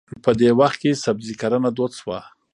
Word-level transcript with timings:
په 0.23 0.31
دې 0.39 0.49
وخت 0.59 0.77
کې 0.81 0.99
سبزي 1.03 1.33
کرنه 1.41 1.69
دود 1.77 1.91
شوه. 1.99 2.19